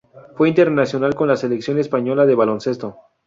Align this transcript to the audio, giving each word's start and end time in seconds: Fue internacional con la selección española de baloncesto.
Fue 0.35 0.49
internacional 0.49 1.13
con 1.13 1.27
la 1.27 1.35
selección 1.37 1.77
española 1.77 2.25
de 2.25 2.33
baloncesto. 2.33 2.97